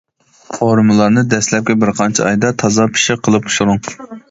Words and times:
قورۇمىلارنى 0.53 1.23
دەسلەپكى 1.35 1.77
بىر 1.85 1.93
قانچە 2.01 2.27
ئايدا 2.31 2.53
تازا 2.65 2.91
پىششىق 2.97 3.25
قىلىپ 3.31 3.49
پۇشۇرۇڭ. 3.51 3.89